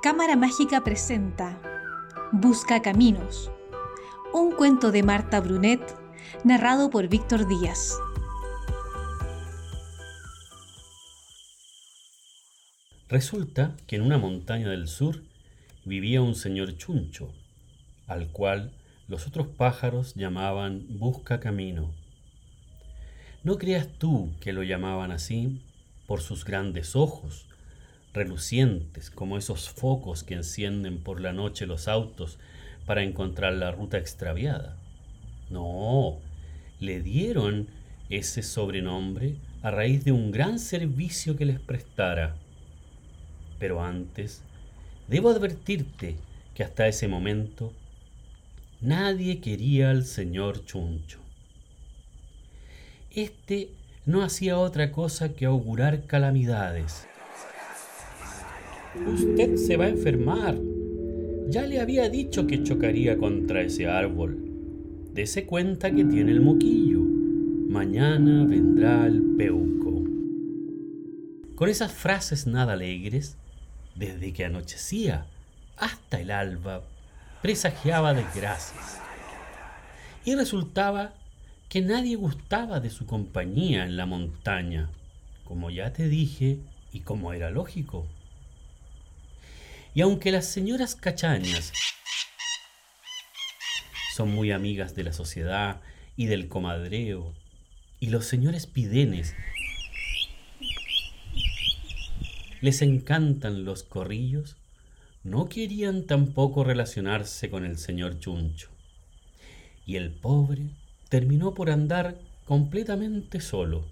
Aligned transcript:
Cámara 0.00 0.36
Mágica 0.36 0.84
presenta 0.84 1.60
Busca 2.30 2.82
Caminos, 2.82 3.50
un 4.32 4.52
cuento 4.52 4.92
de 4.92 5.02
Marta 5.02 5.40
Brunet 5.40 5.80
narrado 6.44 6.88
por 6.88 7.08
Víctor 7.08 7.48
Díaz. 7.48 7.98
Resulta 13.08 13.76
que 13.88 13.96
en 13.96 14.02
una 14.02 14.18
montaña 14.18 14.68
del 14.68 14.86
sur 14.86 15.24
vivía 15.84 16.22
un 16.22 16.36
señor 16.36 16.76
chuncho, 16.76 17.32
al 18.06 18.30
cual 18.30 18.70
los 19.08 19.26
otros 19.26 19.48
pájaros 19.48 20.14
llamaban 20.14 20.86
Busca 20.90 21.40
Camino. 21.40 21.92
No 23.42 23.58
creas 23.58 23.88
tú 23.98 24.30
que 24.40 24.52
lo 24.52 24.62
llamaban 24.62 25.10
así 25.10 25.60
por 26.06 26.20
sus 26.20 26.44
grandes 26.44 26.94
ojos, 26.94 27.48
relucientes 28.12 29.10
como 29.10 29.36
esos 29.38 29.68
focos 29.68 30.22
que 30.22 30.34
encienden 30.34 30.98
por 30.98 31.20
la 31.20 31.32
noche 31.32 31.66
los 31.66 31.88
autos 31.88 32.38
para 32.86 33.02
encontrar 33.02 33.52
la 33.54 33.70
ruta 33.70 33.98
extraviada. 33.98 34.76
No, 35.50 36.18
le 36.80 37.00
dieron 37.00 37.68
ese 38.10 38.42
sobrenombre 38.42 39.36
a 39.62 39.70
raíz 39.70 40.04
de 40.04 40.12
un 40.12 40.30
gran 40.30 40.58
servicio 40.58 41.36
que 41.36 41.44
les 41.44 41.60
prestara. 41.60 42.36
Pero 43.58 43.82
antes, 43.82 44.42
debo 45.08 45.30
advertirte 45.30 46.16
que 46.54 46.64
hasta 46.64 46.88
ese 46.88 47.08
momento 47.08 47.72
nadie 48.80 49.40
quería 49.40 49.90
al 49.90 50.04
señor 50.04 50.64
Chuncho. 50.64 51.20
Este 53.10 53.70
no 54.06 54.22
hacía 54.22 54.58
otra 54.58 54.92
cosa 54.92 55.34
que 55.34 55.44
augurar 55.44 56.06
calamidades 56.06 57.06
Usted 59.06 59.56
se 59.56 59.76
va 59.76 59.86
a 59.86 59.90
enfermar. 59.90 60.58
Ya 61.48 61.66
le 61.66 61.80
había 61.80 62.08
dicho 62.08 62.46
que 62.46 62.62
chocaría 62.62 63.16
contra 63.16 63.62
ese 63.62 63.86
árbol. 63.86 64.36
Dese 65.14 65.46
cuenta 65.46 65.90
que 65.90 66.04
tiene 66.04 66.32
el 66.32 66.40
moquillo. 66.40 67.00
Mañana 67.00 68.44
vendrá 68.44 69.06
el 69.06 69.22
peuco. 69.36 70.04
Con 71.54 71.68
esas 71.68 71.92
frases 71.92 72.46
nada 72.46 72.74
alegres, 72.74 73.36
desde 73.94 74.32
que 74.32 74.44
anochecía 74.44 75.26
hasta 75.76 76.20
el 76.20 76.30
alba, 76.30 76.82
presagiaba 77.42 78.14
desgracias. 78.14 79.00
Y 80.24 80.34
resultaba 80.34 81.14
que 81.68 81.80
nadie 81.82 82.16
gustaba 82.16 82.80
de 82.80 82.90
su 82.90 83.06
compañía 83.06 83.84
en 83.84 83.96
la 83.96 84.06
montaña, 84.06 84.90
como 85.44 85.70
ya 85.70 85.92
te 85.92 86.08
dije 86.08 86.58
y 86.92 87.00
como 87.00 87.32
era 87.32 87.50
lógico. 87.50 88.06
Y 89.98 90.00
aunque 90.00 90.30
las 90.30 90.46
señoras 90.46 90.94
cachañas 90.94 91.72
son 94.14 94.30
muy 94.30 94.52
amigas 94.52 94.94
de 94.94 95.02
la 95.02 95.12
sociedad 95.12 95.80
y 96.16 96.26
del 96.26 96.46
comadreo, 96.46 97.34
y 97.98 98.10
los 98.10 98.24
señores 98.24 98.68
pidenes 98.68 99.34
les 102.60 102.80
encantan 102.80 103.64
los 103.64 103.82
corrillos, 103.82 104.56
no 105.24 105.48
querían 105.48 106.06
tampoco 106.06 106.62
relacionarse 106.62 107.50
con 107.50 107.64
el 107.64 107.76
señor 107.76 108.20
Chuncho. 108.20 108.70
Y 109.84 109.96
el 109.96 110.12
pobre 110.12 110.70
terminó 111.08 111.54
por 111.54 111.70
andar 111.70 112.20
completamente 112.44 113.40
solo. 113.40 113.84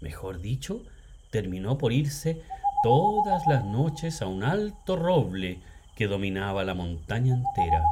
Mejor 0.00 0.40
dicho, 0.40 0.84
terminó 1.32 1.76
por 1.76 1.92
irse 1.92 2.40
todas 2.82 3.46
las 3.46 3.64
noches 3.64 4.22
a 4.22 4.26
un 4.26 4.42
alto 4.42 4.96
roble 4.96 5.58
que 5.96 6.06
dominaba 6.06 6.64
la 6.64 6.74
montaña 6.74 7.34
entera, 7.34 7.82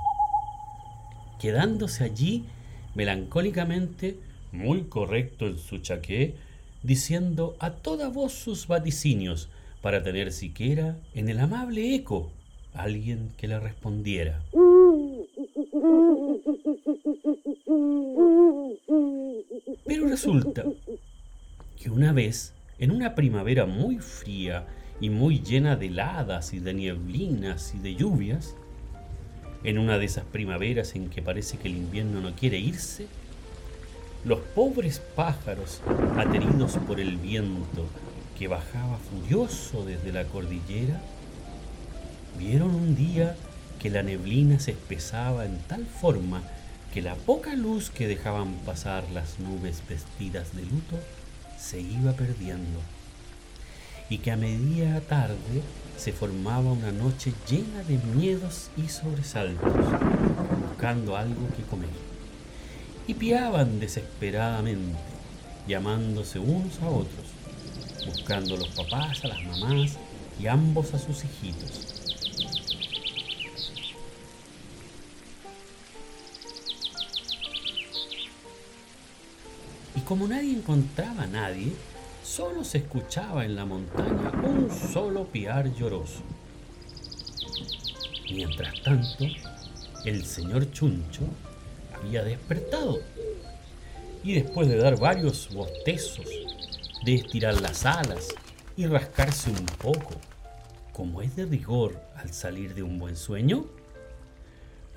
quedándose 1.40 2.04
allí 2.04 2.44
melancólicamente, 2.94 4.16
muy 4.52 4.84
correcto 4.84 5.46
en 5.46 5.58
su 5.58 5.78
chaqué, 5.78 6.36
diciendo 6.82 7.56
a 7.58 7.70
toda 7.70 8.08
voz 8.08 8.32
sus 8.32 8.68
vaticinios 8.68 9.48
para 9.82 10.02
tener 10.02 10.32
siquiera 10.32 10.96
en 11.14 11.28
el 11.28 11.40
amable 11.40 11.94
eco 11.94 12.30
alguien 12.74 13.32
que 13.36 13.48
le 13.48 13.58
respondiera. 13.58 14.40
Pero 19.84 20.08
resulta 20.08 20.64
que 21.80 21.90
una 21.90 22.12
vez 22.12 22.52
en 22.78 22.90
una 22.90 23.14
primavera 23.14 23.66
muy 23.66 23.98
fría 23.98 24.66
y 25.00 25.10
muy 25.10 25.40
llena 25.40 25.76
de 25.76 25.86
heladas 25.86 26.52
y 26.52 26.58
de 26.58 26.74
nieblinas 26.74 27.74
y 27.74 27.78
de 27.78 27.94
lluvias, 27.94 28.54
en 29.64 29.78
una 29.78 29.98
de 29.98 30.04
esas 30.04 30.24
primaveras 30.24 30.94
en 30.94 31.08
que 31.08 31.22
parece 31.22 31.58
que 31.58 31.68
el 31.68 31.76
invierno 31.76 32.20
no 32.20 32.34
quiere 32.34 32.58
irse, 32.58 33.06
los 34.24 34.40
pobres 34.40 35.00
pájaros, 35.14 35.80
ateridos 36.16 36.76
por 36.86 37.00
el 37.00 37.16
viento 37.16 37.86
que 38.38 38.48
bajaba 38.48 38.98
furioso 38.98 39.84
desde 39.84 40.12
la 40.12 40.24
cordillera, 40.24 41.00
vieron 42.38 42.74
un 42.74 42.96
día 42.96 43.36
que 43.80 43.90
la 43.90 44.02
neblina 44.02 44.58
se 44.58 44.72
espesaba 44.72 45.46
en 45.46 45.58
tal 45.68 45.86
forma 45.86 46.42
que 46.92 47.02
la 47.02 47.14
poca 47.14 47.54
luz 47.54 47.90
que 47.90 48.08
dejaban 48.08 48.54
pasar 48.64 49.04
las 49.12 49.38
nubes 49.38 49.82
vestidas 49.88 50.54
de 50.56 50.62
luto 50.62 50.96
se 51.58 51.80
iba 51.80 52.12
perdiendo 52.12 52.80
y 54.08 54.18
que 54.18 54.30
a 54.30 54.36
media 54.36 55.00
tarde 55.00 55.62
se 55.96 56.12
formaba 56.12 56.72
una 56.72 56.92
noche 56.92 57.32
llena 57.48 57.82
de 57.82 57.98
miedos 58.14 58.70
y 58.76 58.88
sobresaltos, 58.88 59.72
buscando 60.68 61.16
algo 61.16 61.48
que 61.56 61.62
comer. 61.62 61.88
Y 63.08 63.14
piaban 63.14 63.80
desesperadamente, 63.80 64.98
llamándose 65.66 66.38
unos 66.38 66.80
a 66.82 66.88
otros, 66.88 67.26
buscando 68.06 68.56
los 68.56 68.68
papás 68.68 69.24
a 69.24 69.28
las 69.28 69.42
mamás 69.44 69.96
y 70.38 70.46
ambos 70.46 70.94
a 70.94 70.98
sus 70.98 71.24
hijitos. 71.24 71.95
Como 80.06 80.28
nadie 80.28 80.52
encontraba 80.52 81.24
a 81.24 81.26
nadie, 81.26 81.72
solo 82.22 82.62
se 82.62 82.78
escuchaba 82.78 83.44
en 83.44 83.56
la 83.56 83.64
montaña 83.64 84.30
un 84.44 84.70
solo 84.70 85.24
piar 85.24 85.74
lloroso. 85.74 86.22
Mientras 88.32 88.80
tanto, 88.82 89.24
el 90.04 90.24
señor 90.24 90.70
Chuncho 90.70 91.22
había 91.92 92.22
despertado 92.22 93.00
y 94.22 94.34
después 94.34 94.68
de 94.68 94.76
dar 94.76 94.96
varios 94.98 95.52
bostezos, 95.52 96.26
de 97.04 97.14
estirar 97.14 97.60
las 97.60 97.84
alas 97.84 98.28
y 98.76 98.86
rascarse 98.86 99.50
un 99.50 99.66
poco, 99.66 100.12
como 100.92 101.20
es 101.20 101.34
de 101.34 101.46
rigor 101.46 102.00
al 102.14 102.32
salir 102.32 102.74
de 102.76 102.84
un 102.84 103.00
buen 103.00 103.16
sueño, 103.16 103.66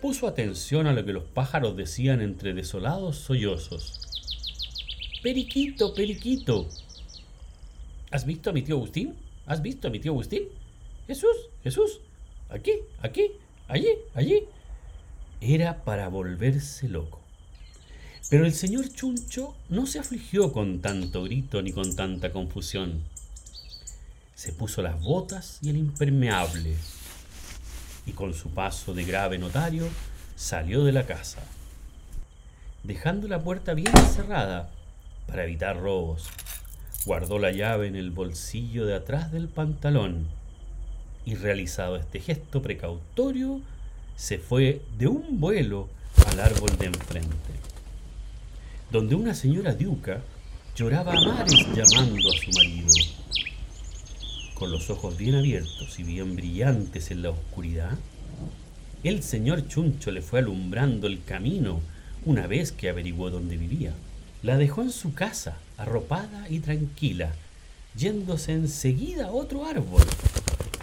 puso 0.02 0.28
atención 0.28 0.86
a 0.86 0.94
lo 0.94 1.04
que 1.04 1.14
los 1.14 1.24
pájaros 1.24 1.76
decían 1.76 2.22
entre 2.22 2.54
desolados 2.54 3.18
sollozos. 3.18 4.09
Periquito, 5.22 5.94
periquito, 5.94 6.70
¿Has 8.12 8.26
visto 8.26 8.50
a 8.50 8.54
mi 8.54 8.62
tío 8.62 8.76
Agustín? 8.76 9.16
¿Has 9.46 9.62
visto 9.62 9.88
a 9.88 9.92
mi 9.92 10.00
tío 10.00 10.14
Agustín? 10.14 10.44
Jesús, 11.08 11.36
Jesús, 11.64 12.00
aquí, 12.50 12.72
aquí, 13.02 13.32
allí, 13.68 13.90
allí. 14.16 14.46
Era 15.42 15.84
para 15.84 16.08
volverse 16.08 16.88
loco. 16.88 17.20
Pero 18.30 18.46
el 18.46 18.54
señor 18.54 18.90
Chuncho 18.90 19.56
no 19.70 19.86
se 19.86 20.00
afligió 20.00 20.52
con 20.52 20.82
tanto 20.82 21.24
grito 21.24 21.62
ni 21.62 21.72
con 21.72 21.96
tanta 21.96 22.32
confusión. 22.32 23.04
Se 24.36 24.54
puso 24.54 24.82
las 24.82 25.02
botas 25.02 25.60
y 25.62 25.70
el 25.70 25.78
impermeable, 25.78 26.76
y 28.06 28.12
con 28.14 28.34
su 28.34 28.50
paso 28.52 28.94
de 28.94 29.04
grave 29.04 29.38
notario 29.38 29.88
salió 30.36 30.84
de 30.84 30.94
la 30.94 31.06
casa, 31.06 31.42
dejando 32.84 33.28
la 33.28 33.44
puerta 33.44 33.74
bien 33.74 33.92
cerrada 34.16 34.72
para 35.30 35.44
evitar 35.44 35.80
robos. 35.80 36.28
Guardó 37.06 37.40
la 37.40 37.52
llave 37.52 37.88
en 37.88 37.96
el 37.96 38.12
bolsillo 38.12 38.86
de 38.86 38.96
atrás 38.96 39.32
del 39.32 39.48
pantalón 39.48 40.28
y 41.26 41.36
realizado 41.36 41.96
este 41.96 42.20
gesto 42.20 42.62
precautorio, 42.62 43.62
se 44.16 44.40
fue 44.40 44.82
de 44.98 45.08
un 45.08 45.40
vuelo 45.40 45.88
al 46.28 46.40
árbol 46.40 46.78
de 46.78 46.88
enfrente, 46.88 47.54
donde 48.92 49.16
una 49.16 49.34
señora 49.34 49.74
diuca 49.74 50.22
lloraba 50.76 51.14
a 51.14 51.22
mares 51.22 51.68
llamando 51.74 52.30
a 52.30 52.38
su 52.38 52.52
marido. 52.52 52.90
Con 54.56 54.72
los 54.72 54.90
ojos 54.90 55.18
bien 55.18 55.36
abiertos 55.36 56.00
y 56.00 56.04
bien 56.04 56.36
brillantes 56.36 57.12
en 57.12 57.22
la 57.22 57.30
oscuridad, 57.30 57.98
el 59.04 59.24
señor 59.24 59.68
Chuncho 59.68 60.12
le 60.12 60.22
fue 60.22 60.40
alumbrando 60.40 61.08
el 61.08 61.24
camino 61.24 61.80
una 62.26 62.48
vez 62.48 62.72
que 62.72 62.90
averiguó 62.90 63.30
dónde 63.30 63.56
vivía. 63.56 63.94
La 64.42 64.56
dejó 64.56 64.84
en 64.84 64.92
su 64.92 65.14
casa, 65.14 65.58
arropada 65.78 66.48
y 66.50 66.60
tranquila, 66.60 67.34
yéndose 67.94 68.54
enseguida 68.54 69.28
a 69.28 69.32
otro 69.32 69.66
árbol, 69.66 70.04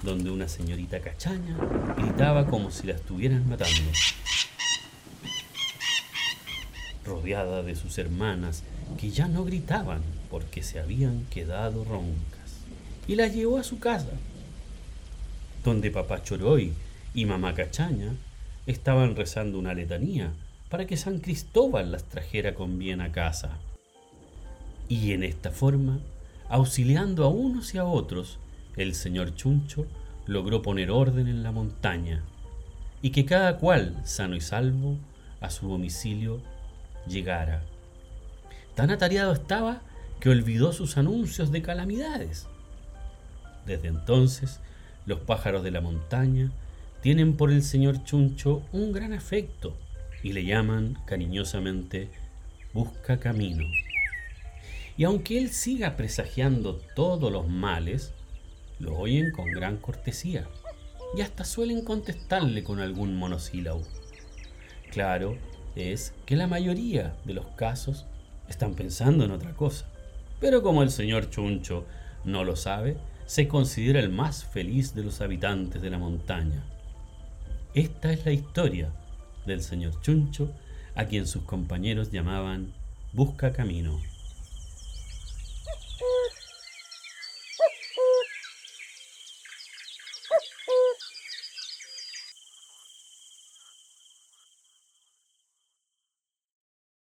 donde 0.03 0.31
una 0.31 0.47
señorita 0.47 1.01
cachaña 1.01 1.57
gritaba 1.97 2.47
como 2.47 2.71
si 2.71 2.87
la 2.87 2.93
estuvieran 2.93 3.49
matando. 3.49 3.91
Rodeada 7.03 7.63
de 7.63 7.77
sus 7.77 7.97
hermanas, 7.97 8.63
que 9.01 9.11
ya 9.11 9.27
no 9.27 9.45
gritaban 9.45 10.03
porque 10.31 10.63
se 10.63 10.79
habían 10.79 11.25
quedado 11.31 11.83
roncas, 11.85 12.59
y 13.09 13.15
la 13.15 13.27
llevó 13.29 13.57
a 13.57 13.65
su 13.65 13.79
casa, 13.79 14.13
donde 15.65 15.91
papá 15.91 16.23
Choroy 16.23 16.75
y 17.15 17.25
mamá 17.25 17.55
Cachaña 17.55 18.13
estaban 18.67 19.17
rezando 19.17 19.59
una 19.59 19.73
letanía 19.73 20.31
para 20.69 20.87
que 20.87 20.97
San 20.97 21.21
Cristóbal 21.21 21.93
las 21.93 22.05
trajera 22.05 22.55
con 22.55 22.79
bien 22.79 23.01
a 23.01 23.13
casa. 23.13 23.59
Y 24.89 25.13
en 25.13 25.23
esta 25.23 25.51
forma, 25.51 26.01
auxiliando 26.49 27.25
a 27.25 27.29
unos 27.29 27.75
y 27.75 27.79
a 27.79 27.85
otros, 27.85 28.39
el 28.77 28.95
señor 28.95 29.35
Chuncho 29.35 29.87
logró 30.27 30.63
poner 30.63 30.91
orden 30.91 31.29
en 31.29 31.43
la 31.43 31.53
montaña 31.53 32.23
y 33.01 33.11
que 33.11 33.25
cada 33.25 33.59
cual, 33.59 34.01
sano 34.05 34.37
y 34.37 34.41
salvo, 34.41 34.99
a 35.41 35.51
su 35.51 35.69
domicilio 35.69 36.41
llegara. 37.07 37.63
Tan 38.75 38.91
atareado 38.91 39.33
estaba 39.33 39.83
que 40.19 40.31
olvidó 40.31 40.73
sus 40.73 40.97
anuncios 40.97 41.53
de 41.53 41.63
calamidades. 41.63 42.49
Desde 43.67 43.89
entonces, 43.89 44.61
los 45.05 45.21
pájaros 45.21 45.63
de 45.63 45.71
la 45.71 45.81
montaña 45.81 46.51
tienen 47.03 47.37
por 47.37 47.53
el 47.53 47.63
señor 47.63 48.03
Chuncho 48.05 48.63
un 48.73 48.93
gran 48.93 49.13
afecto 49.13 49.77
y 50.23 50.33
le 50.33 50.45
llaman 50.45 50.99
cariñosamente 51.07 52.11
Busca 52.73 53.19
Camino. 53.19 53.65
Y 54.97 55.05
aunque 55.05 55.39
él 55.39 55.51
siga 55.51 55.97
presagiando 55.97 56.77
todos 56.95 57.31
los 57.31 57.49
males, 57.49 58.13
lo 58.79 58.97
oyen 58.97 59.31
con 59.31 59.51
gran 59.51 59.77
cortesía 59.77 60.47
y 61.17 61.21
hasta 61.21 61.45
suelen 61.45 61.85
contestarle 61.85 62.65
con 62.65 62.81
algún 62.81 63.17
monosílabo. 63.17 63.83
Claro 64.91 65.37
es 65.75 66.15
que 66.25 66.37
la 66.37 66.47
mayoría 66.47 67.15
de 67.25 67.35
los 67.35 67.47
casos 67.49 68.07
están 68.49 68.75
pensando 68.75 69.25
en 69.25 69.31
otra 69.31 69.53
cosa, 69.55 69.87
pero 70.41 70.63
como 70.63 70.83
el 70.83 70.91
señor 70.91 71.31
Chuncho 71.31 71.87
no 72.25 72.45
lo 72.45 72.57
sabe, 72.57 72.97
se 73.27 73.49
considera 73.49 74.01
el 74.01 74.11
más 74.11 74.45
feliz 74.45 74.95
de 74.95 75.03
los 75.03 75.21
habitantes 75.21 75.83
de 75.83 75.91
la 75.91 75.99
montaña. 75.99 76.65
Esta 77.75 78.13
es 78.13 78.25
la 78.25 78.33
historia 78.33 78.91
del 79.47 79.63
señor 79.63 80.01
Chuncho, 80.03 80.53
a 80.95 81.07
quien 81.07 81.27
sus 81.27 81.43
compañeros 81.43 82.11
llamaban 82.11 82.73
Busca 83.13 83.53
Camino. 83.53 84.01